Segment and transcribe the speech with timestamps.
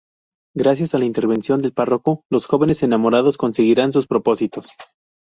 [0.55, 4.71] Gracias a la intervención del párroco, los jóvenes enamorados conseguirán sus propósitos.